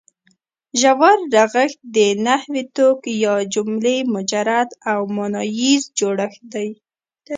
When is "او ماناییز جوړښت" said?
4.91-6.41